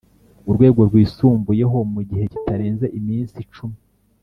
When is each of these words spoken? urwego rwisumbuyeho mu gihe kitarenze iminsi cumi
urwego 0.49 0.79
rwisumbuyeho 0.89 1.77
mu 1.93 2.01
gihe 2.09 2.23
kitarenze 2.31 2.85
iminsi 2.99 3.37
cumi 3.53 3.77